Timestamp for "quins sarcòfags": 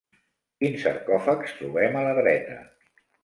0.63-1.53